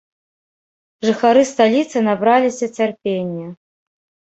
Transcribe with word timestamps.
Жыхары 1.09 1.43
сталіцы 1.51 1.97
набраліся 2.11 2.75
цярпення. 2.83 3.51